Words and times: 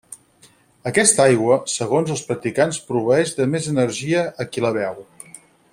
Aquesta 0.91 1.25
aigua, 1.25 1.57
segons 1.73 2.15
els 2.15 2.23
practicants 2.31 2.81
proveeix 2.89 3.35
de 3.41 3.47
més 3.53 3.69
energia 3.75 4.25
a 4.45 4.49
qui 4.55 4.65
la 4.67 4.73
beu. 4.81 4.99